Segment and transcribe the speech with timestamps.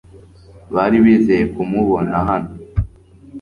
[0.75, 2.51] bari bizeye kumubona hano